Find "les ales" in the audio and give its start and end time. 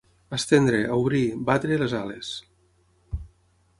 1.83-2.33